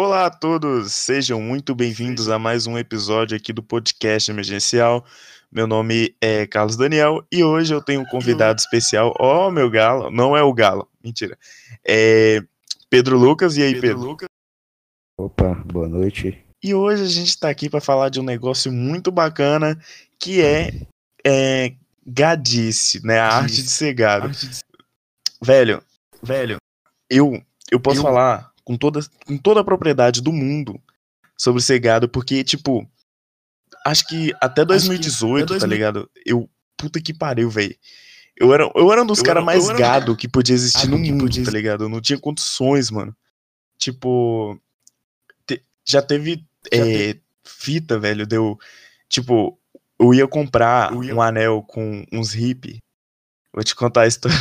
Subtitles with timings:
[0.00, 5.04] Olá a todos, sejam muito bem-vindos a mais um episódio aqui do podcast emergencial.
[5.50, 9.12] Meu nome é Carlos Daniel e hoje eu tenho um convidado especial.
[9.18, 11.36] Ó, oh, meu galo, não é o galo, mentira.
[11.84, 12.40] É
[12.88, 13.88] Pedro Lucas, e aí, Pedro?
[13.88, 14.02] Pedro?
[14.02, 14.28] Lucas.
[15.18, 16.46] Opa, boa noite.
[16.62, 19.76] E hoje a gente está aqui para falar de um negócio muito bacana
[20.16, 20.80] que é,
[21.26, 21.74] é
[22.06, 23.18] gadice, né?
[23.18, 24.28] A arte de ser gado.
[24.28, 24.48] De...
[25.42, 25.82] Velho,
[26.22, 26.56] velho,
[27.10, 28.04] eu, eu posso eu...
[28.04, 30.78] falar com toda, com toda a propriedade do mundo
[31.38, 32.86] sobre ser gado, porque, tipo,
[33.86, 35.60] acho que até 2018, até 2000...
[35.60, 36.10] tá ligado?
[36.26, 37.74] Eu, puta que pariu, velho.
[38.36, 41.44] Eu era, eu era um dos caras mais gado que podia existir no mundo, podia...
[41.44, 41.84] tá ligado?
[41.84, 43.16] Eu não tinha condições, mano.
[43.78, 44.60] Tipo,
[45.46, 48.58] te, já teve já é, fita, velho, deu.
[49.08, 49.58] Tipo,
[49.98, 51.14] eu ia comprar eu ia...
[51.14, 52.78] um anel com uns hip.
[53.54, 54.36] Vou te contar a história.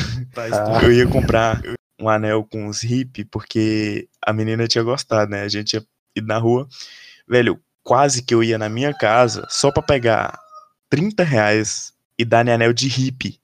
[0.52, 0.84] Ah.
[0.84, 1.62] Eu ia comprar
[2.00, 5.42] um anel com uns hip, porque a menina tinha gostado, né?
[5.42, 6.68] A gente ia ir na rua.
[7.28, 10.40] Velho, quase que eu ia na minha casa só pra pegar
[10.90, 13.40] 30 reais e dar anel de hip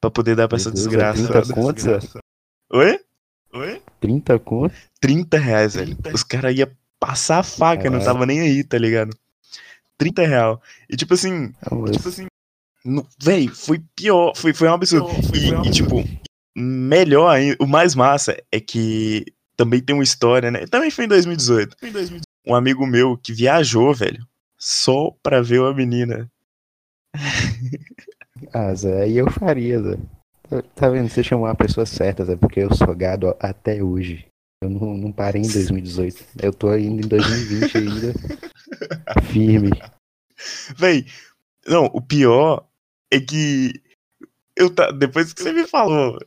[0.00, 1.28] pra poder dar pra essa Deus, desgraça.
[1.28, 2.14] 30 contas?
[2.72, 3.00] Oi?
[3.52, 3.82] Oi?
[4.00, 4.78] 30 contas?
[5.00, 6.02] 30 reais, 30.
[6.02, 6.14] velho.
[6.14, 9.16] Os caras iam passar a faca, não tava nem aí, tá ligado?
[9.98, 10.62] 30 real.
[10.88, 11.52] E tipo assim.
[11.92, 12.26] tipo assim.
[13.20, 14.32] Véi, foi pior.
[14.34, 15.06] Foi, foi um absurdo.
[15.06, 15.68] Pior, foi, e, foi um absurdo.
[15.68, 16.22] e, tipo,
[16.56, 19.24] melhor ainda, o mais massa é que
[19.56, 20.66] também tem uma história, né?
[20.66, 21.76] Também foi em 2018.
[21.78, 22.24] Foi em 2018.
[22.46, 24.26] Um amigo meu que viajou, velho,
[24.58, 26.30] só pra ver uma menina.
[28.52, 29.96] ah, Zé, aí eu faria, Zé.
[30.48, 31.08] Tá, tá vendo?
[31.08, 34.26] Você chamou a pessoa certa, Zé, porque eu sou gado até hoje.
[34.62, 36.24] Eu não, não parei em 2018.
[36.42, 38.14] Eu tô ainda em 2020 ainda.
[39.30, 39.70] firme.
[40.76, 41.06] Véi,
[41.66, 42.66] não, o pior
[43.10, 43.80] é que
[44.56, 46.18] eu tá, depois que você me falou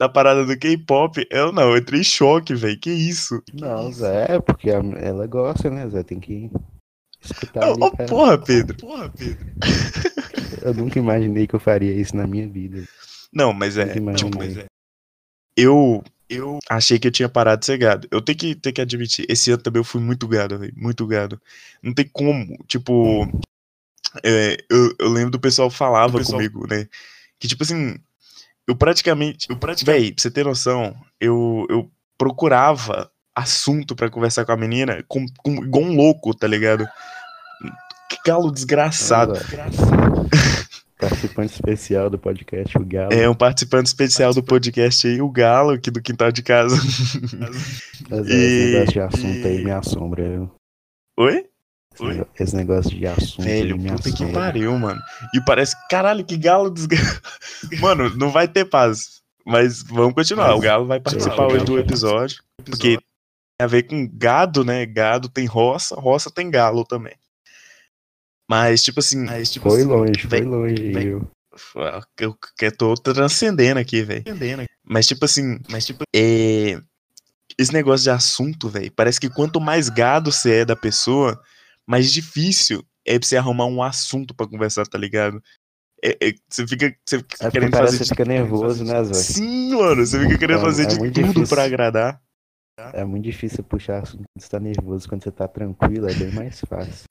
[0.00, 2.80] da parada do K-pop, eu não, eu entrei em choque, velho.
[2.80, 3.42] Que isso?
[3.52, 6.02] Não, Zé, é porque ela gosta, né, Zé?
[6.02, 6.50] Tem que
[7.20, 7.68] escutar.
[7.68, 8.78] Oh, oh porra, Pedro.
[8.80, 9.46] Oh, porra, Pedro.
[10.64, 12.82] eu nunca imaginei que eu faria isso na minha vida.
[13.30, 13.92] Não, mas é.
[13.92, 14.64] Tipo, mas é.
[15.54, 18.08] Eu, eu achei que eu tinha parado de ser gado.
[18.10, 20.72] Eu tenho que, tenho que admitir, esse ano também eu fui muito gado, velho.
[20.74, 21.38] Muito gado.
[21.82, 22.56] Não tem como.
[22.66, 23.30] Tipo,
[24.24, 26.38] é, eu, eu lembro do pessoal falava pessoal...
[26.38, 26.88] comigo, né?
[27.38, 27.98] Que tipo assim,
[28.68, 29.48] eu praticamente.
[29.50, 30.00] Eu praticamente...
[30.00, 35.24] Véi, pra você ter noção, eu, eu procurava assunto para conversar com a menina com,
[35.38, 36.86] com, igual um louco, tá ligado?
[38.08, 39.34] Que galo desgraçado.
[41.00, 43.10] Participante especial do podcast, o Galo.
[43.10, 46.76] É, um participante especial do podcast aí, o Galo, aqui do quintal de casa.
[48.10, 48.32] Mas e...
[48.32, 50.22] esse negócio de assunto aí me assombra.
[50.22, 50.50] Eu...
[51.18, 51.49] Oi?
[52.00, 52.24] Oi?
[52.38, 53.44] Esse negócio de assunto.
[53.44, 55.00] Velho, puta que pariu, mano.
[55.34, 57.20] E parece, caralho, que galo desgraçado.
[57.80, 59.20] Mano, não vai ter paz.
[59.44, 60.48] Mas vamos continuar.
[60.48, 62.42] Mas, o galo vai participar hoje do episódio.
[62.64, 64.86] Porque tem a ver com gado, né?
[64.86, 67.14] Gado tem roça, roça tem galo também.
[68.48, 69.24] Mas, tipo assim.
[69.24, 70.92] Mas, tipo foi assim, longe, foi longe.
[70.94, 71.30] Eu...
[72.18, 74.24] Eu, eu tô transcendendo aqui, velho.
[74.84, 75.58] Mas, tipo assim.
[75.68, 76.04] Mas, tipo.
[76.14, 76.80] É...
[77.58, 78.90] Esse negócio de assunto, velho.
[78.92, 81.38] Parece que quanto mais gado você é da pessoa
[81.90, 85.42] mais difícil é pra você arrumar um assunto para conversar, tá ligado?
[86.02, 87.98] É, é, você fica, você fica é querendo fazer.
[87.98, 89.14] Você fica nervoso, né, Zé?
[89.14, 91.48] Sim, mano, você fica querendo é, fazer é de tudo difícil.
[91.48, 92.22] pra agradar.
[92.94, 95.08] É muito difícil puxar assunto quando você tá nervoso.
[95.08, 97.04] Quando você tá tranquilo, é bem mais fácil.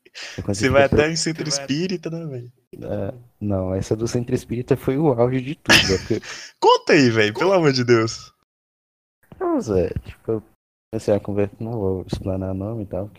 [0.48, 2.52] Você vai até em centro espírita, né, velho?
[2.82, 6.00] É, não, essa do centro espírita foi o auge de tudo.
[6.00, 6.22] Porque...
[6.60, 8.34] Conta aí, velho, pelo amor de Deus.
[9.40, 10.44] Não, Zé, tipo, eu
[10.92, 13.12] comecei a conversar, não vou explanar nome e tal, né?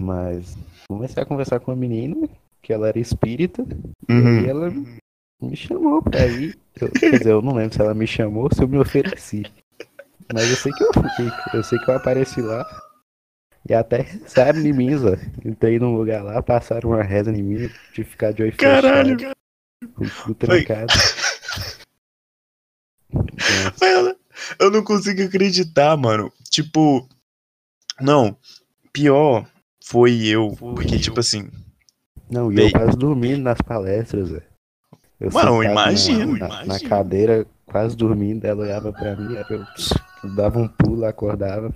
[0.00, 0.56] Mas
[0.88, 2.26] comecei a conversar com uma menina
[2.62, 3.62] que ela era espírita
[4.08, 4.40] uhum.
[4.40, 4.72] e ela
[5.40, 6.58] me chamou pra ir.
[6.80, 9.44] Eu, quer dizer, eu não lembro se ela me chamou ou se eu me ofereci.
[10.32, 11.30] Mas eu sei que eu fui.
[11.52, 12.64] Eu sei que eu apareci lá.
[13.68, 15.18] E até rezaram em mim, Zé.
[15.44, 19.36] Entrei num lugar lá, passaram uma reza em mim, de ficar de olho Caralho, fechado.
[19.98, 20.36] Caralho!
[20.38, 20.92] trancado.
[24.58, 26.32] eu não consigo acreditar, mano.
[26.48, 27.06] Tipo,
[28.00, 28.36] não,
[28.92, 29.46] pior
[29.82, 30.54] foi eu.
[30.56, 31.00] Foi porque, eu.
[31.00, 31.50] tipo assim.
[32.30, 34.50] Não, e eu quase dormindo nas palestras, velho.
[35.32, 36.66] Mano, eu imagino, na, imagino.
[36.66, 39.66] Na cadeira, quase dormindo, ela olhava pra mim, eu,
[40.24, 41.70] eu dava um pulo, acordava,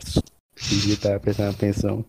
[0.56, 2.05] fingia estar prestando atenção.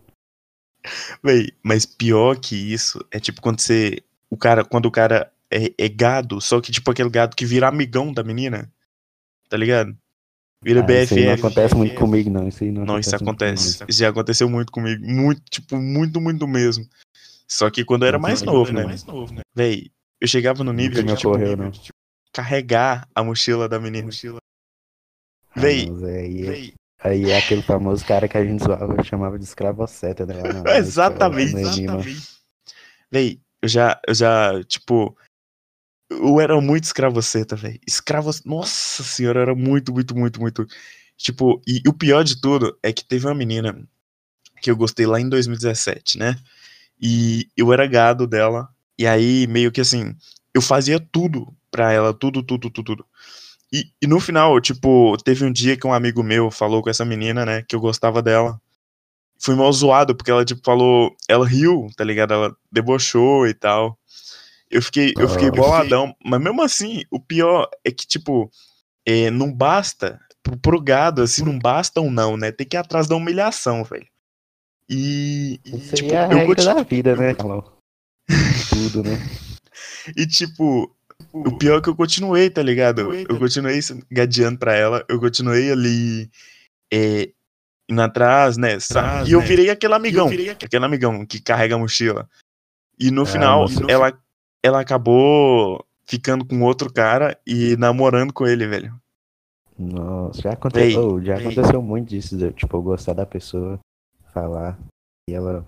[1.22, 4.02] Véi, mas pior que isso é tipo quando você.
[4.30, 7.68] O cara, quando o cara é, é, gado, só que tipo aquele gado que vira
[7.68, 8.72] amigão da menina.
[9.50, 9.96] Tá ligado?
[10.66, 11.14] Vira ah, BFF.
[11.14, 12.48] Isso não acontece muito comigo, não.
[12.48, 13.84] Isso aí não, não isso acontece.
[13.88, 15.06] Isso já aconteceu muito comigo.
[15.06, 16.90] Muito, tipo, muito, muito mesmo.
[17.48, 18.84] Só que quando eu era mais novo, né?
[18.84, 19.42] Mais novo, né?
[19.54, 21.72] Véi, eu chegava no nível de tipo, ocorreu, não.
[22.34, 24.08] carregar a mochila da menina.
[24.08, 24.40] Mochila.
[25.52, 30.26] Ah, véi, véi, Aí é aquele famoso cara que a gente zoava, chamava de escravoceta,
[30.26, 30.34] né?
[30.42, 32.28] Na, exatamente, exatamente.
[33.12, 35.16] Véi, eu já, eu já, tipo,
[36.10, 37.80] eu era muito escravoceta, velho.
[37.88, 40.68] Escravo, nossa senhora, era muito, muito, muito, muito.
[41.18, 43.88] Tipo, e, e o pior de tudo é que teve uma menina
[44.62, 46.38] que eu gostei lá em 2017, né?
[47.02, 50.16] E eu era gado dela, e aí meio que assim,
[50.54, 53.06] eu fazia tudo pra ela, tudo, tudo, tudo, tudo.
[53.72, 57.04] E, e, no final, tipo, teve um dia que um amigo meu falou com essa
[57.04, 58.60] menina, né, que eu gostava dela.
[59.40, 61.16] Fui mal zoado, porque ela, tipo, falou.
[61.28, 62.34] Ela riu, tá ligado?
[62.34, 64.00] Ela debochou e tal.
[64.75, 66.13] Eu fiquei, eu fiquei boladão.
[66.22, 68.51] Mas mesmo assim, o pior é que, tipo,
[69.07, 70.19] é, não basta.
[70.44, 72.51] Pro, pro gado, assim, não basta ou não, né?
[72.51, 74.06] Tem que ir atrás da humilhação, velho.
[74.89, 75.62] E.
[75.63, 77.33] Isso tipo, é a regra da vida, né?
[78.69, 79.18] Tudo, né?
[80.16, 80.95] E, tipo,
[81.33, 83.13] o pior é que eu continuei, tá ligado?
[83.13, 83.80] Eu continuei
[84.12, 86.30] gadeando pra ela, eu continuei ali
[86.94, 87.31] é,
[87.89, 88.75] indo atrás, né?
[88.75, 89.45] Atrás, e eu né?
[89.45, 92.30] virei aquele amigão, virei aquele amigão que carrega a mochila.
[93.00, 94.18] E no é, final, ela,
[94.66, 99.00] ela acabou ficando com outro cara e namorando com ele, velho.
[99.78, 103.78] Nossa, já aconteceu, ei, já aconteceu muito disso, de, tipo, eu gostar da pessoa,
[104.34, 104.80] falar,
[105.30, 105.68] e ela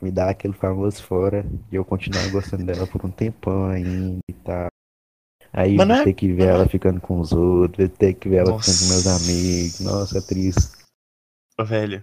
[0.00, 4.32] me dar aquele famoso fora, e eu continuar gostando dela por um tempão ainda e
[4.32, 4.68] tal.
[5.52, 6.04] Aí Mas é...
[6.04, 8.72] ter que ver ela ficando com os outros, ter que ver ela Nossa.
[8.72, 9.80] ficando com meus amigos.
[9.80, 10.72] Nossa, é triste.
[11.60, 12.02] Velho.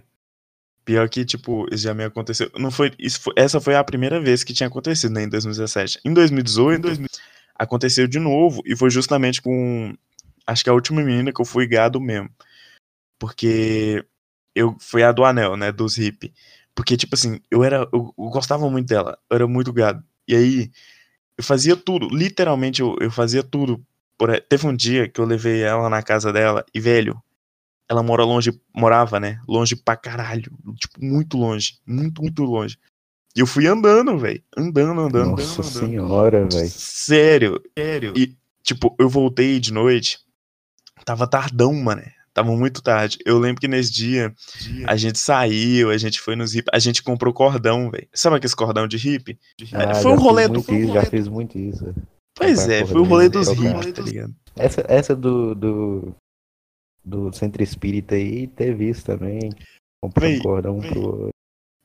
[0.90, 2.50] Pior que, tipo, isso já me aconteceu.
[2.58, 6.00] Não foi, isso foi, essa foi a primeira vez que tinha acontecido, né, em 2017.
[6.04, 7.08] Em 2018, em 2000,
[7.54, 9.94] aconteceu de novo, e foi justamente com.
[10.44, 12.28] Acho que a última menina que eu fui gado mesmo.
[13.20, 14.04] Porque
[14.52, 16.34] eu fui a do anel, né, dos hip.
[16.74, 17.88] Porque, tipo assim, eu era.
[17.92, 20.02] Eu, eu gostava muito dela, eu era muito gado.
[20.26, 20.72] E aí,
[21.38, 23.80] eu fazia tudo, literalmente eu, eu fazia tudo.
[24.18, 27.22] Por, teve um dia que eu levei ela na casa dela e, velho,
[27.90, 29.40] ela mora longe, morava, né?
[29.48, 30.52] Longe pra caralho.
[30.76, 31.80] Tipo, muito longe.
[31.84, 32.78] Muito, muito longe.
[33.34, 34.40] E eu fui andando, velho.
[34.56, 35.30] Andando, andando.
[35.30, 36.70] Nossa andando, senhora, velho.
[36.70, 38.12] Sério, sério.
[38.16, 40.20] E, tipo, eu voltei de noite.
[41.04, 42.02] Tava tardão, mano.
[42.32, 43.18] Tava muito tarde.
[43.26, 44.84] Eu lembro que nesse dia, dia.
[44.86, 48.06] a gente saiu, a gente foi nos hip, a gente comprou cordão, velho.
[48.14, 49.36] Sabe aquele cordão de hip?
[49.72, 50.60] Ah, foi um rolê do.
[50.60, 51.92] Isso, já fiz muito isso.
[52.36, 54.32] Pois é, foi o rolê dos hip, tá ligado?
[54.54, 56.14] Essa, essa do, do,
[57.04, 59.50] do Centro Espírita aí teve isso também.
[60.02, 60.90] Comprou um cordão véi.
[60.90, 61.30] pro outro.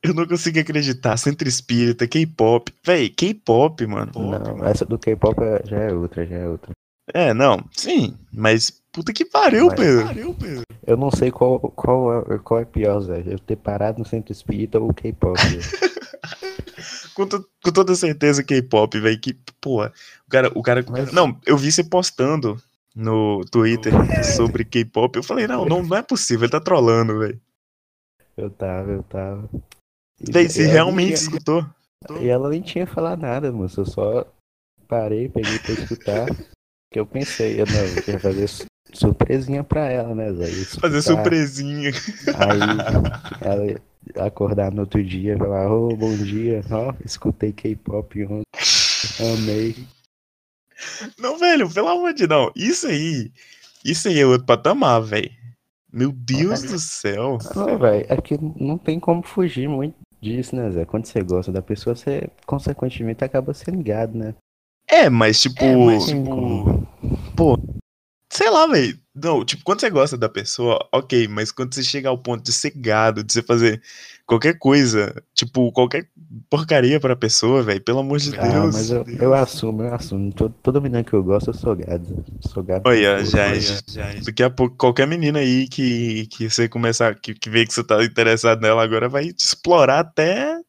[0.03, 1.17] Eu não consigo acreditar.
[1.17, 2.71] Centro Espírita, K-pop.
[2.85, 4.11] Véi, K-pop, mano.
[4.15, 6.71] Não, essa do K-pop é, já é outra, já é outra.
[7.13, 10.05] É, não, sim, mas puta que pariu, mas, Pedro.
[10.05, 10.61] Pariu, Pedro.
[10.85, 13.23] Eu não sei qual, qual, é, qual é pior, Zé.
[13.25, 15.39] Eu ter parado no centro espírita ou K-pop.
[17.15, 19.19] com, com toda certeza K-pop, velho.
[19.19, 19.91] Que, porra,
[20.27, 20.85] o cara, o cara.
[20.87, 21.11] Mas...
[21.11, 22.61] Não, eu vi você postando
[22.95, 23.91] no Twitter
[24.23, 25.17] sobre K-pop.
[25.17, 27.39] Eu falei, não, não, não é possível, ele tá trolando, velho.
[28.37, 29.49] Eu tava, eu tava.
[30.19, 31.15] Véi, você realmente tinha...
[31.15, 31.65] escutou?
[32.19, 33.81] E ela nem tinha falado nada, moço.
[33.81, 34.27] Eu só
[34.87, 36.27] parei, peguei pra escutar
[36.91, 38.49] que eu pensei, eu, não, eu ia fazer
[38.93, 40.45] surpresinha pra ela, né, Zé?
[40.79, 41.91] Fazer surpresinha.
[41.91, 42.59] Aí
[43.41, 48.43] ela acordar no outro dia e falar, ô, oh, bom dia, ó, escutei K-pop ontem,
[49.19, 49.75] amei.
[51.17, 53.31] Não, velho, pelo amor de Deus, isso aí,
[53.83, 55.31] isso aí é outro patamar, velho.
[55.91, 57.37] Meu Deus do céu.
[57.55, 60.83] Não, velho, é que não tem como fugir muito disso, né, Zé?
[60.85, 64.35] Quando você gosta da pessoa, você consequentemente acaba sendo ligado, né?
[64.87, 65.63] É, mas tipo.
[65.63, 66.87] É, mas, tipo
[67.35, 67.57] pô,
[68.35, 68.99] sei lá, velho.
[69.15, 72.51] Não, tipo, quando você gosta da pessoa, ok, mas quando você chega ao ponto de
[72.51, 73.81] ser gado, de você fazer
[74.25, 76.09] qualquer coisa, tipo, qualquer
[76.49, 78.75] porcaria pra pessoa, velho, pelo amor de ah, Deus.
[78.75, 79.21] mas eu, Deus.
[79.21, 80.33] eu assumo, eu assumo.
[80.33, 82.25] Todo, toda menina que eu gosto, eu sou gado.
[82.41, 82.89] Sou gado.
[82.89, 84.13] Olha, já, já, já.
[84.25, 87.85] Daqui a pouco, qualquer menina aí que, que você começar, que, que vê que você
[87.85, 90.59] tá interessado nela agora, vai te explorar até,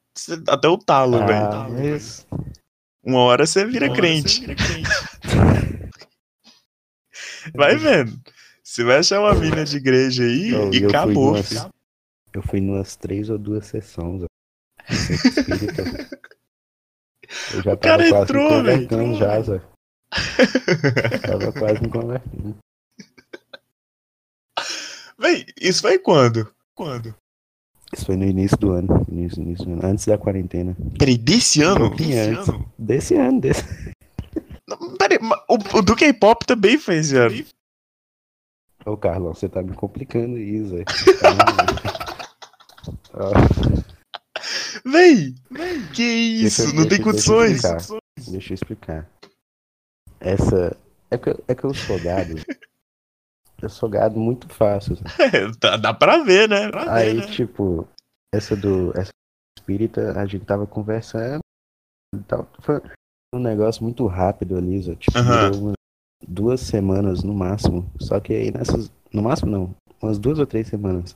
[0.46, 1.92] até o talo, ah, velho.
[1.92, 2.24] Mas...
[3.04, 4.34] Uma hora você vira Uma crente.
[4.34, 5.66] Você vira crente.
[7.54, 8.18] vai vendo.
[8.62, 11.42] Você vai achar uma mina de igreja aí Não, e acabou.
[11.42, 11.70] Fui numas,
[12.32, 14.24] eu fui numas três ou duas sessões.
[17.54, 19.60] Eu já o cara quase entrou, convertendo já, Zé.
[21.26, 22.56] tava quase me convertendo.
[25.18, 26.52] Véi, isso foi quando?
[26.74, 27.14] Quando?
[27.92, 29.06] Isso foi no início do ano.
[29.10, 30.76] Início, início do ano antes da quarentena.
[30.98, 31.90] Peraí, desse ano?
[31.94, 32.48] Desse antes.
[32.48, 32.72] ano?
[32.78, 33.64] Desse ano, desse.
[34.98, 35.18] Peraí,
[35.48, 37.28] o, o do K-pop também fez já.
[38.84, 40.84] Ô, Carlão, você tá me complicando isso, velho.
[44.84, 45.34] Vem!
[45.92, 46.62] Que isso?
[46.62, 47.62] Deixa, não deixa, tem condições.
[47.62, 49.10] Deixa eu, deixa eu explicar.
[50.20, 50.76] Essa.
[51.10, 52.34] É que, é que eu sou gado.
[53.62, 54.96] eu sou gado muito fácil.
[55.60, 56.68] dá, dá pra ver, né?
[56.70, 57.32] Pra Aí, ver, né?
[57.32, 57.88] tipo,
[58.32, 58.96] essa do.
[58.96, 59.10] Essa
[59.58, 61.40] espírita, a gente tava conversando
[62.14, 62.48] e tal.
[63.36, 64.94] Um negócio muito rápido ali, Zé.
[64.96, 65.74] Tipo, umas
[66.26, 67.90] duas semanas no máximo.
[68.00, 68.90] Só que aí nessas.
[69.12, 71.14] No máximo não, umas duas ou três semanas.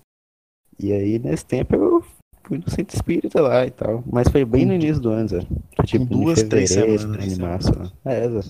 [0.79, 2.05] E aí nesse tempo eu
[2.45, 4.03] fui no centro espírita lá e tal.
[4.11, 5.41] Mas foi bem no início do ano, Zé.
[5.77, 7.27] Foi tipo duas, três semanas.
[7.27, 7.73] em março.
[7.79, 7.91] lá.
[8.05, 8.41] É, Zé.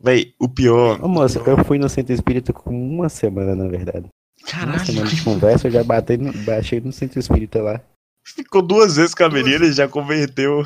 [0.00, 1.02] Véi, o pior.
[1.02, 4.06] Ô, moça, eu fui no centro espírita com uma semana, na verdade.
[4.40, 7.80] Uma Caralho, semana de conversa, eu já batei no, baixei no centro espírita lá.
[8.24, 10.62] ficou duas vezes com a menina e já converteu.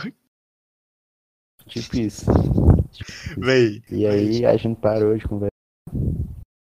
[1.67, 2.27] Tipo isso.
[3.39, 5.51] Véi, E aí a gente parou de conversar.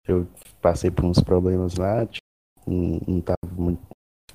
[0.07, 0.26] Eu
[0.61, 2.26] passei por uns problemas lá, tipo,
[2.66, 3.83] não, não tava muito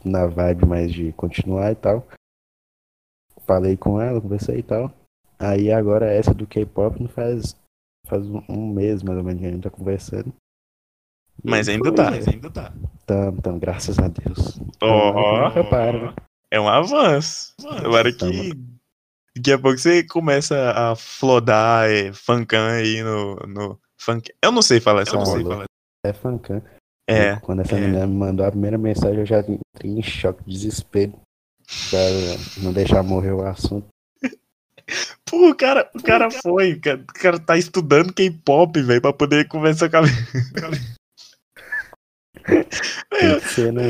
[0.03, 2.08] na vibe mais de continuar e tal.
[3.46, 4.93] Falei com ela, conversei e tal.
[5.39, 7.55] Aí agora essa do K-pop não faz,
[8.05, 10.34] faz um, um mês mais ou menos que a gente tá conversando.
[11.43, 12.12] E mas ainda foi, tá.
[12.12, 12.20] né?
[12.31, 12.74] ainda tá.
[13.05, 14.60] Tamo, tamo, graças a Deus.
[14.81, 15.48] Ó.
[15.48, 16.13] Nunca para, né?
[16.51, 17.55] É um avanço.
[17.84, 18.51] Agora que.
[19.35, 24.33] Daqui a pouco você começa a flodar é, funkan aí no, no funk.
[24.43, 25.63] Eu não sei falar essa louco.
[26.05, 26.61] É fancam.
[27.07, 27.38] É.
[27.38, 27.79] Quando essa é.
[27.79, 31.13] menina me mandou a primeira mensagem, eu já entrei em choque, desespero.
[31.89, 32.00] Pra
[32.63, 33.88] não deixar morrer o assunto.
[35.25, 36.73] Pô, o cara, o cara foi.
[36.73, 40.03] O cara, o cara tá estudando K-pop, velho, pra poder conversar com a.
[43.53, 43.83] Ser, né,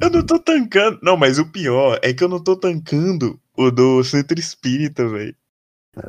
[0.00, 1.00] Eu não tô tancando.
[1.02, 5.34] Não, mas o pior é que eu não tô tancando o do Centro Espírita, velho.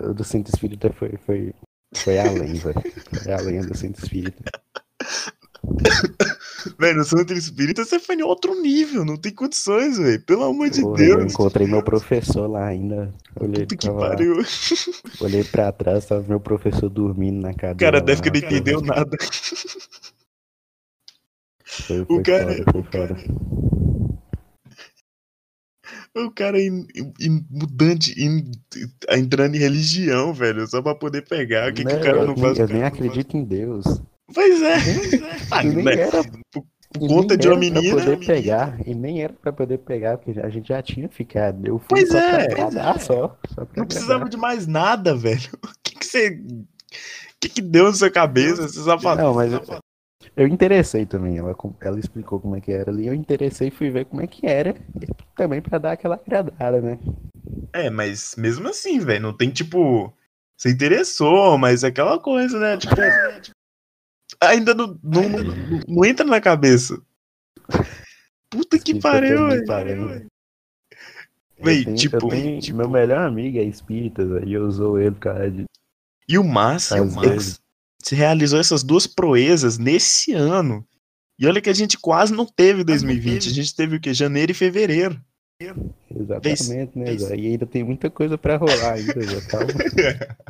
[0.04, 1.54] O do Centro Espírita foi, foi,
[1.96, 2.84] foi além, velho.
[3.24, 4.52] Foi além do Centro Espírita.
[6.80, 10.22] Velho, no Centro Espírita você foi em outro nível, não tem condições, velho.
[10.24, 11.32] Pelo amor de Porra, eu Deus.
[11.34, 13.14] encontrei meu professor lá ainda.
[13.40, 14.36] Olhei, Puta que tava pariu.
[15.22, 17.78] olhei pra trás, tava meu professor dormindo na O cadeira.
[18.00, 19.18] cara deve que não entendeu nada.
[21.64, 23.16] Foi, foi cara- foda, foi foda.
[26.26, 26.86] O cara em,
[27.20, 28.50] em- mudante, em-
[29.10, 31.70] entrando em religião, velho, só pra poder pegar.
[31.70, 32.60] O que, que Né, o cara eu não nem- faz?
[32.60, 33.86] Eu nem acredito em Deus.
[34.34, 34.76] Pois é.
[35.52, 35.94] Ah, E nem né?
[36.02, 36.66] era Por
[37.08, 37.96] conta de uma menina.
[37.96, 41.66] Pra poder pegar, e nem era pra poder pegar, porque a gente já tinha ficado.
[41.68, 43.38] Eu fui Pois só é, pra agradar, só.
[43.54, 44.30] só pra Não precisava agradar.
[44.32, 45.50] de mais nada, velho.
[45.64, 46.30] O que, que você.
[46.30, 48.68] O que, que deu na sua cabeça?
[48.68, 49.22] Você só fala.
[49.22, 49.62] Não, mas eu,
[50.38, 51.38] eu interessei também.
[51.38, 53.08] Ela, ela explicou como é que era ali.
[53.08, 54.76] Eu interessei e fui ver como é que era.
[55.36, 57.00] Também pra dar aquela agradada, né?
[57.74, 60.14] É, mas mesmo assim, velho, não tem tipo.
[60.56, 62.78] Você interessou, mas é aquela coisa, né?
[62.78, 62.96] Tipo.
[64.42, 65.56] Ainda não, não, não,
[65.88, 67.02] não entra na cabeça.
[68.50, 70.28] Puta que Espírita pariu, velho.
[71.60, 75.12] Véi, tenho, tipo- tenho- tipo- Meu melhor amigo é espírita, velho, e eu usou ele
[75.12, 75.66] por causa de.
[76.30, 77.58] E o massa Às é
[78.16, 80.86] realizou essas duas proezas nesse ano.
[81.40, 83.50] E olha que a gente quase não teve 2020.
[83.50, 84.14] A gente teve o quê?
[84.14, 85.20] Janeiro e fevereiro.
[86.10, 87.36] Exatamente, né, velho?
[87.36, 89.48] E ainda tem muita coisa pra rolar ainda, velho.
[89.48, 89.68] Calma.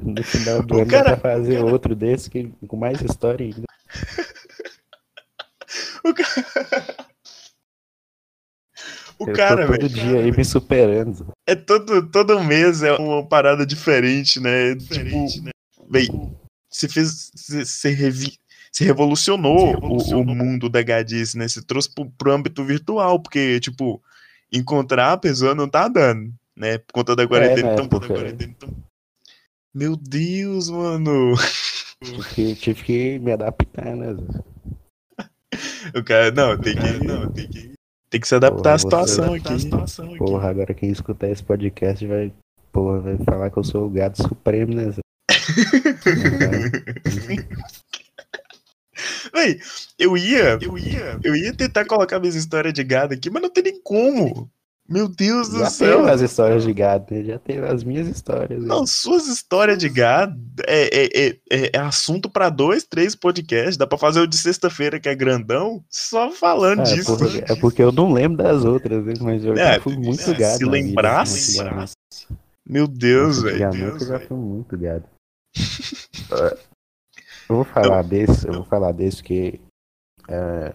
[0.00, 3.64] No final do O ano cara- pra fazer outro desse que, com mais história ainda.
[6.04, 6.96] O cara.
[9.18, 10.08] O Eu cara, tô todo velho.
[10.10, 11.12] dia aí me superando.
[11.14, 11.32] velho.
[11.44, 14.76] É todo, todo mês é uma parada diferente, né?
[14.76, 15.26] tipo,
[15.90, 16.06] véi,
[16.70, 17.30] você fez.
[17.34, 18.38] Você, você, revi-
[18.70, 21.48] você revolucionou, O, o mundo da gadice, né?
[21.48, 24.02] Você trouxe pro, pro âmbito virtual, porque, tipo,
[24.52, 26.78] encontrar a pessoa não tá dando, né?
[26.78, 27.68] Por conta da quarentena.
[27.68, 28.74] né, então, porque- então-
[29.74, 31.34] Meu Deus, mano.
[32.04, 34.14] Tive que, tive que me adaptar, né?
[35.94, 37.04] O cara, não, tem que.
[37.04, 37.72] Não, tem que.
[38.10, 40.18] Tem que se adaptar à Porra, você- situação aqui.
[40.18, 42.32] Porra, agora quem escutar esse podcast vai,
[42.72, 44.92] porra, vai falar que eu sou o gato supremo, né?
[49.32, 49.60] Véi,
[49.98, 53.50] eu ia, eu ia, eu ia tentar colocar minhas histórias de gado aqui, mas não
[53.50, 54.50] tem nem como.
[54.88, 55.98] Meu Deus do Já céu.
[55.98, 57.22] teve as histórias de gado, né?
[57.22, 58.60] Já teve as minhas histórias.
[58.62, 58.66] né?
[58.66, 60.34] Não, suas histórias de gado
[60.66, 63.76] é, é, é, é- é assunto pra dois, três podcasts.
[63.76, 67.16] Dá pra fazer o de sexta-feira, que é grandão, só falando Ah, é, disso.
[67.18, 69.12] porque, é porque eu não lembro das outras, né?
[69.20, 70.58] Mas eu É, já fui muito se gado.
[70.58, 71.92] vida, lembrasse, assim, antigamente.
[72.66, 73.62] Meu Deus, velho.
[73.74, 75.04] Eu já fui muito gado.
[77.48, 79.60] Eu vou falar desse, eu vou falar desse que
[80.28, 80.72] é,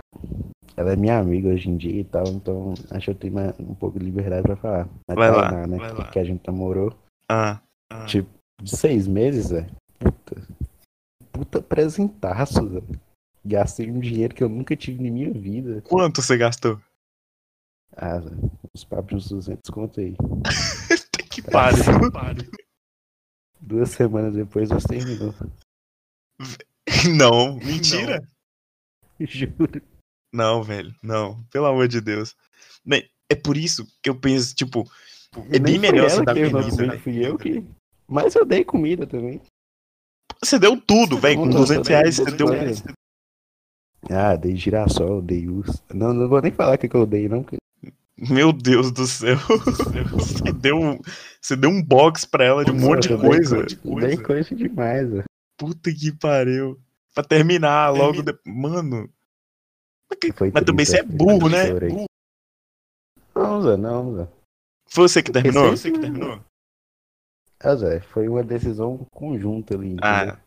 [0.75, 3.53] ela é minha amiga hoje em dia e tal, então acho que eu tenho uma-
[3.59, 4.89] um pouco de liberdade pra falar.
[5.07, 5.77] A Vai lá, Tainá, né?
[5.77, 6.05] vai lá.
[6.09, 6.95] Que a gente namorou
[7.29, 7.61] Ah,
[8.05, 8.25] de
[8.65, 9.67] seis meses, velho.
[9.99, 10.41] Puta.
[11.31, 12.99] Puta presentaço, velho.
[13.45, 15.81] Gastei um dinheiro que eu nunca tive na minha vida.
[15.81, 16.81] quanto você gastou?
[17.95, 18.19] Ah,
[18.73, 20.15] uns papos uns 200 conto aí.
[21.29, 21.83] que pariu.
[23.65, 25.33] Duas semanas depois nós terminou.
[27.17, 28.21] Não, mentira.
[29.19, 29.81] Juro.
[30.33, 31.41] Não, velho, não.
[31.45, 32.35] Pelo amor de Deus.
[32.83, 34.83] Bem, é por isso que eu penso, tipo,
[35.51, 36.97] é bem melhor você dar não comida, comi, né?
[36.97, 37.63] fui eu que.
[38.07, 39.41] Mas eu dei comida também.
[40.43, 41.37] Você deu tudo, velho.
[41.39, 42.47] Com Não, 200 também, reais você deu.
[44.09, 45.81] Ah, dei girassol, dei urso.
[45.93, 47.43] Não, não vou nem falar o que, que eu dei, não.
[47.43, 47.57] porque-
[48.29, 49.37] Meu Deus do céu.
[50.11, 50.99] Você deu, um-
[51.41, 53.65] você deu um box pra ela de um monte de coisa.
[53.65, 55.23] Dei coisa demais, velho.
[55.57, 56.79] Puta que pariu.
[57.13, 58.23] Pra terminar logo Termina.
[58.33, 58.55] depois.
[58.55, 59.09] Mano.
[60.35, 61.73] Foi mas também você é burro, né?
[61.89, 62.05] Burro.
[63.35, 64.27] Não, Zé, não, Zé.
[64.89, 65.71] Foi você que terminou?
[65.71, 66.39] Você que terminou?
[67.59, 69.87] Ah, Zé, foi uma decisão conjunta ali.
[69.93, 70.03] entendeu?
[70.07, 70.39] Ah,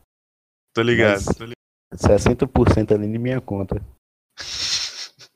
[0.74, 1.22] tô ligado.
[1.26, 1.56] Mas- tô ligado.
[1.94, 3.80] 60% ali na minha conta.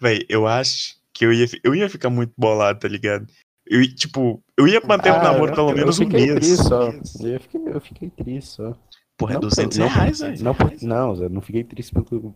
[0.00, 3.26] Véi, eu acho que eu ia, eu ia ficar muito bolado, tá ligado?
[3.66, 6.34] Eu, ia- tipo, eu ia manter o Ah, namoro eu- pelo eu menos um mês.
[6.34, 6.90] Triste só.
[7.26, 8.76] Eu, fiquei, eu fiquei triste só.
[9.16, 10.44] Porra, é Não 200 pelo- não- reais, velho.
[10.44, 12.34] Não, por- não, Zé, não fiquei triste pelo,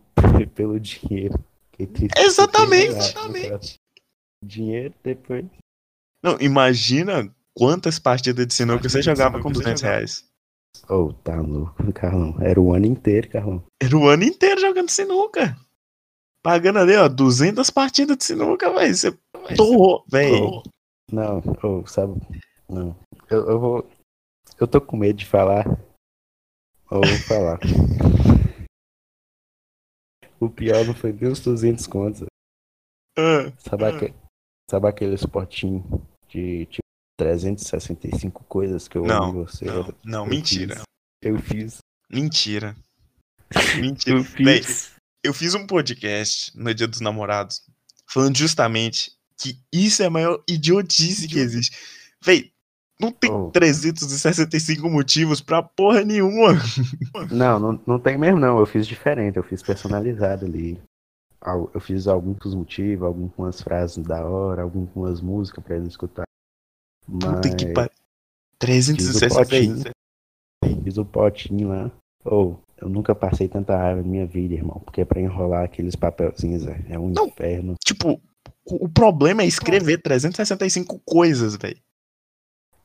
[0.55, 1.37] pelo dinheiro.
[1.71, 3.75] Fiquei triste Exatamente, ter exatamente.
[4.43, 5.45] Dinheiro depois.
[6.23, 10.25] Não, imagina quantas partidas de sinuca você jogava com 200 reais.
[10.89, 12.37] Oh, tá louco, Carlão.
[12.41, 13.63] Era o ano inteiro, Carlão.
[13.81, 15.57] Era o ano inteiro jogando sinuca.
[16.43, 18.95] Pagando ali, ó, 200 partidas de sinuca, velho.
[18.95, 19.11] Você
[19.57, 20.63] torrou, velho.
[21.11, 22.13] Não, oh, sabe?
[22.69, 22.95] Não.
[23.29, 23.89] Eu, eu vou.
[24.59, 25.65] Eu tô com medo de falar.
[26.91, 27.59] Ou vou falar.
[30.39, 32.25] o pior não foi nem os 200 contos.
[33.17, 34.13] Ah, Sabe, aque-
[34.71, 35.83] sabe aqueles potinhos
[36.29, 36.79] de tipo
[37.17, 39.65] 365 coisas que eu Não, amo em você?
[39.65, 40.75] não, não, Eu mentira.
[40.75, 40.83] fiz.
[41.21, 41.77] Eu fiz.
[42.09, 42.75] Mentira.
[43.81, 44.17] Mentira.
[44.17, 44.95] Eu fiz.
[45.23, 47.61] Eu fiz um podcast no Dia dos Namorados
[48.07, 51.77] falando justamente que isso é a maior idiotice que existe.
[52.23, 52.51] Véi,
[52.99, 53.49] não tem Oh.
[53.51, 56.49] 365 motivos pra porra nenhuma.
[57.31, 58.59] Não, não, não tem mesmo não.
[58.59, 60.81] Eu fiz diferente, eu fiz personalizado ali.
[61.41, 66.23] Al- Eu fiz alguns motivos, algumas frases da hora, algumas músicas pra ele escutar.
[67.05, 67.91] Puta que Mas pariu.
[68.61, 69.67] fiz o 360, véi.
[69.67, 71.91] potinho, fiz o potinho lá.
[72.25, 74.81] Ou, eu nunca passei tanta raiva na minha vida, irmão.
[74.83, 77.27] Porque pra enrolar aqueles papelzinhos é é um Não.
[77.27, 77.75] inferno.
[77.85, 78.19] Tipo,
[78.65, 81.77] o problema é escrever 365 coisas, velho.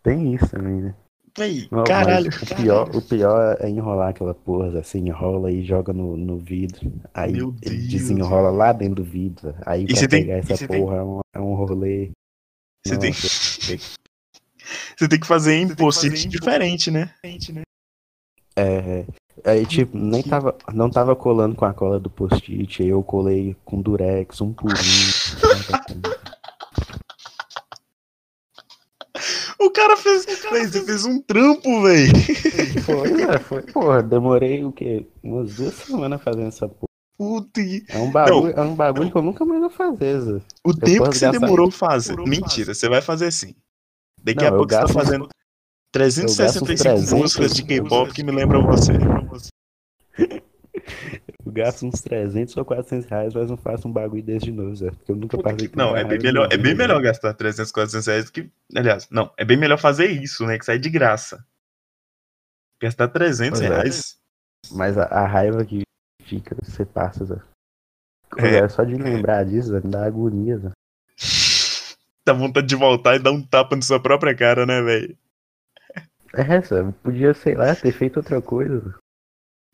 [0.02, 0.94] Tem isso também, né?
[1.36, 2.30] Véi, Não, caralho.
[2.30, 4.70] O pior, o pior é enrolar aquela porra.
[4.70, 6.92] Você enrola e joga no, no vidro.
[7.12, 7.88] Aí Meu ele Deus.
[7.88, 9.52] desenrola lá dentro do vidro.
[9.66, 11.54] Aí E pra você tem- pegar e essa você tem- porra é, um, é um
[11.54, 12.10] rolê.
[12.86, 13.12] Você tem...
[14.96, 15.86] Você tem que fazer em tem
[16.24, 17.10] em diferente, né?
[18.56, 19.04] É,
[19.44, 23.56] aí tipo, nem tava, não tava colando com a cola do post-it, aí eu colei
[23.64, 24.74] com durex, um por um.
[29.60, 30.26] O cara fez.
[30.26, 32.12] Véi, você fez um trampo, velho.
[32.84, 35.06] foi, é, foi, porra, demorei o quê?
[35.22, 36.88] Umas duas semanas fazendo essa porra.
[37.16, 40.40] Puta É um bagulho, é um bagulho que eu nunca mais vou fazer, Zé.
[40.64, 42.16] O tempo posso que você demorou fazer.
[42.16, 43.54] Demorou Mentira, você vai fazer assim.
[44.22, 45.28] Daqui Não, a eu pouco você tá fazendo
[45.92, 48.94] 365 eu gasto uns músicas de 300 K-pop que me lembram você.
[51.46, 54.74] Eu gasto uns 300 ou 400 reais, mas não faço um bagulho desse de novo,
[54.74, 54.90] Zé.
[54.90, 57.00] Porque eu nunca Puta passei que- Não, tanta é bem melhor, é bem vida, melhor
[57.00, 58.50] gastar 300, 400 reais do que.
[58.74, 60.58] Aliás, não, é bem melhor fazer isso, né?
[60.58, 61.44] Que sai de graça.
[62.80, 63.74] Gastar 300 Pois é.
[63.74, 64.16] reais.
[64.72, 65.82] Mas a, a raiva que
[66.22, 67.36] fica, você passa, Zé.
[68.38, 68.56] É.
[68.56, 68.68] É.
[68.68, 70.70] Só de lembrar disso, Zé, me dá agonia, Zé.
[72.26, 75.16] Dá vontade de voltar e dar um tapa na sua própria cara, né, velho?
[76.34, 78.80] É, Zé, podia, sei lá, ter feito outra coisa.
[78.80, 79.03] Zé.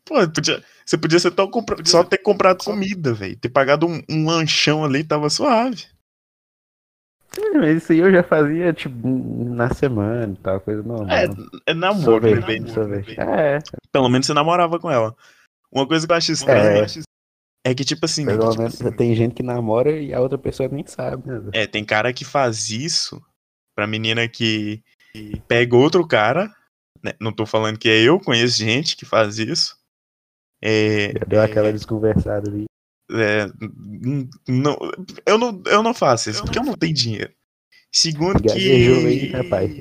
[0.05, 3.37] Pô, podia, você podia ser tão compra- só ter comprado comida, velho.
[3.37, 5.85] Ter pagado um, um lanchão ali tava suave.
[7.37, 11.17] É, isso aí eu já fazia, tipo, na semana e tal, coisa normal.
[11.65, 12.73] É, é namoro, né, sorvete, velho?
[12.73, 13.19] sorvete.
[13.19, 13.59] É,
[13.91, 15.15] Pelo menos você namorava com ela.
[15.71, 16.85] Uma coisa que eu acho estranha
[17.65, 20.85] é, que, tipo assim, pelo menos tem gente que namora e a outra pessoa nem
[20.85, 21.41] sabe, né?
[21.53, 23.21] É, tem cara que faz isso
[23.75, 24.83] pra menina que
[25.47, 26.53] pega outro cara.
[27.01, 27.13] né?
[27.21, 29.77] Não tô falando que é eu, conheço gente que faz isso.
[30.61, 32.65] É, Já deu aquela desconversada ali.
[33.11, 33.45] é,
[34.47, 34.77] não,
[35.25, 37.33] eu, não, eu não faço isso, porque eu não tenho dinheiro.
[37.91, 39.35] Segundo Gaguejou aí, que.
[39.35, 39.71] rapaz.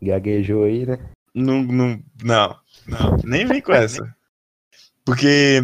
[0.00, 0.98] Gaguejou aí, né?
[1.34, 4.14] Não, não, não, não, nem vem com essa.
[5.04, 5.60] Porque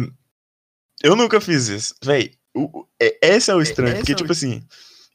[1.03, 1.95] eu nunca fiz isso.
[2.03, 3.93] Véi, o- o- é- esse é o estranho.
[3.93, 4.63] esse Porque, é o tipo assim,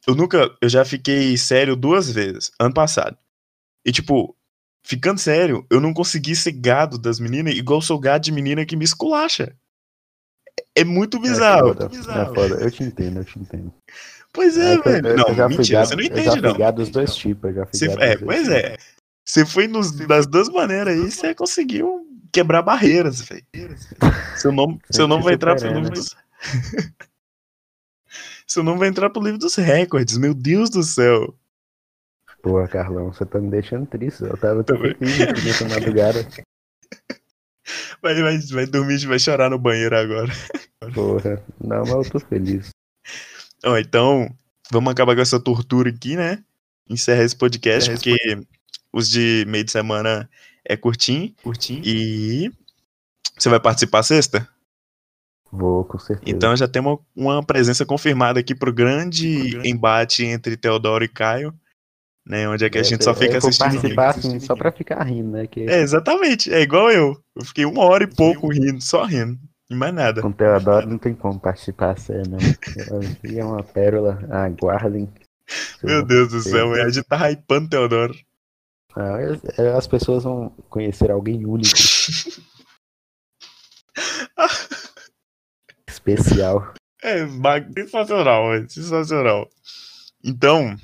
[0.07, 0.55] eu nunca.
[0.61, 3.17] Eu já fiquei sério duas vezes, ano passado.
[3.85, 4.37] E, tipo,
[4.87, 8.65] ficando sério, eu não consegui ser gado das meninas igual eu sou gado de menina
[8.67, 9.55] que me esculacha.
[10.77, 11.71] É é muito bizarro.
[11.71, 11.85] É foda,
[12.21, 12.55] é foda.
[12.65, 13.73] Eu te entendo, eu te entendo.
[14.33, 15.09] Pois é, É eu- velho.
[15.09, 16.59] eu Não, já fui mentira, gado- você não Eu já entende, não.
[16.59, 18.53] gado dos dois tipos, eu já fui Você- é, pois tipos.
[18.55, 18.77] é.
[19.25, 23.45] Você foi nos, das duas maneiras aí, você conseguiu quebrar barreiras, velho.
[24.37, 26.15] Seu nome, seu nome vai entrar pro livro dos...
[28.47, 31.35] seu nome vai entrar pro livro dos recordes, meu Deus do céu.
[32.45, 34.23] Pô, Carlão, você tá me deixando triste.
[34.23, 36.21] Eu tava tão feliz nessa madrugada.
[38.03, 40.31] Vai, vai, vai dormir, vai chorar no banheiro agora.
[40.93, 42.69] Porra, não, mas eu tô feliz.
[43.65, 44.29] Oh, então,
[44.71, 46.45] vamos acabar com essa tortura aqui, né?
[46.87, 48.15] Encerrar esse podcast, é, porque
[48.93, 50.29] os de meio de semana
[50.63, 51.35] é curtinho.
[51.43, 51.81] Curtinho.
[51.83, 52.53] E
[53.39, 54.47] você vai participar sexta?
[55.51, 56.31] Vou, com certeza.
[56.31, 61.59] Então já temos uma presença confirmada aqui pro grande, grande embate entre Teodoro e Caio.
[62.27, 63.69] Né, onde é que a é, gente só fica assistindo.
[63.71, 65.47] participar assim, só pra ficar rindo, né?
[65.47, 65.69] Que...
[65.69, 66.53] É, exatamente.
[66.53, 67.21] É igual eu.
[67.37, 69.39] Eu fiquei uma hora e pouco rindo, só rindo.
[69.69, 70.23] E mais nada.
[70.23, 72.39] Com Teodoro não tem como participar sério, não.
[73.39, 74.19] é uma pérola.
[74.31, 75.13] Aguardem.
[75.83, 78.15] Meu Deus do céu, a gente tá hypando Teodoro.
[78.97, 79.19] Ah,
[79.77, 81.75] as pessoas vão conhecer alguém único.
[85.89, 86.73] Especial.
[87.03, 87.27] É,
[87.75, 89.49] sensacional, é sensacional.
[90.25, 90.77] Então,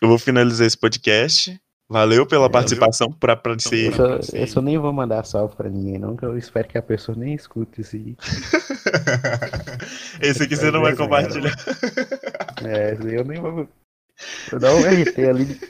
[0.00, 1.58] eu vou finalizar esse podcast.
[1.88, 3.86] Valeu pela participação para aparecer.
[3.86, 6.76] Eu, só, eu só nem vou mandar salve para ninguém, não, que eu espero que
[6.76, 8.16] a pessoa nem escute esse.
[10.20, 11.54] esse aqui você não vai compartilhar.
[12.64, 13.68] É, eu nem vou.
[14.50, 15.60] Vou dar um RT ali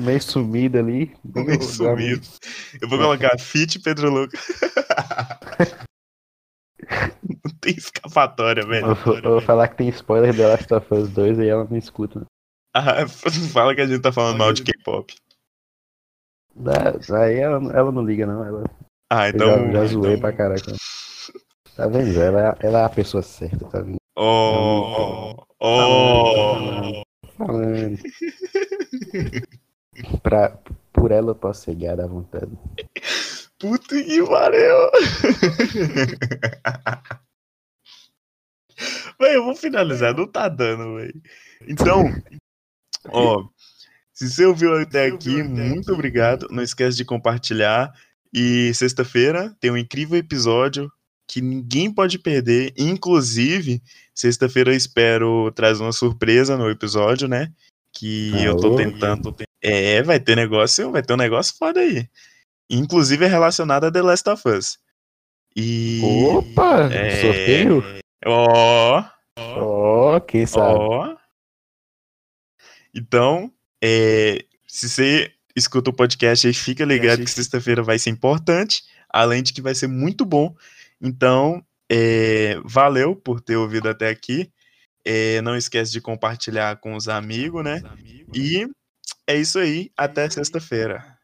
[0.00, 1.14] Meio sumido ali.
[1.24, 2.26] Meio sumido.
[2.80, 4.40] Eu vou colocar Fit Pedro Lucas.
[7.44, 8.88] não tem escapatória, velho.
[8.88, 11.66] Eu, vou, eu vou falar que tem spoiler The Last of Us 2 e ela
[11.68, 12.24] não escuta.
[12.74, 13.06] Ah,
[13.52, 15.14] fala que a gente tá falando mal de K-pop.
[17.22, 18.44] Aí ela, ela não liga, não.
[18.44, 18.64] Ela...
[19.10, 19.66] Ah, então.
[19.66, 20.20] Já, já zoei então...
[20.20, 20.72] pra caraca.
[21.76, 22.20] Tá vendo?
[22.20, 23.98] Ela, ela é a pessoa certa, tá vendo?
[24.16, 25.36] Oh!
[25.60, 27.02] Oh!
[27.38, 27.98] falando.
[30.22, 30.58] pra,
[30.92, 32.52] por ela eu posso cegar à vontade.
[33.58, 34.90] Puta que pariu!
[39.20, 41.20] Véi, eu vou finalizar, não tá dando, velho.
[41.66, 42.04] Então,
[43.06, 43.44] ó,
[44.12, 46.48] se você ouviu até aqui, muito obrigado.
[46.50, 47.92] Não esquece de compartilhar.
[48.32, 50.90] E sexta-feira tem um incrível episódio
[51.26, 52.72] que ninguém pode perder.
[52.76, 53.82] Inclusive,
[54.14, 57.52] sexta-feira eu espero trazer uma surpresa no episódio, né?
[57.92, 59.34] Que eu tô tentando.
[59.62, 62.08] É, vai ter negócio, vai ter um negócio foda aí.
[62.68, 64.78] Inclusive é relacionado a The Last of Us.
[65.54, 66.00] E.
[66.02, 66.92] Opa!
[66.92, 67.22] É...
[67.22, 67.84] Sorteio?
[68.26, 69.04] Ó.
[69.38, 70.78] Ó, quem sabe?
[70.78, 71.16] Ó.
[72.98, 78.82] Então, é, se você escuta o podcast aí, fica ligado que sexta-feira vai ser importante,
[79.08, 80.54] além de que vai ser muito bom
[81.00, 84.50] então, é, valeu por ter ouvido até aqui.
[85.04, 87.82] É, não esquece de compartilhar com os amigos, né?
[88.34, 88.68] E
[89.26, 89.90] é isso aí.
[89.96, 91.17] Até sexta-feira.